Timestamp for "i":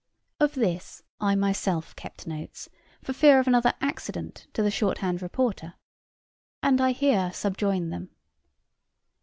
1.19-1.35, 6.81-6.91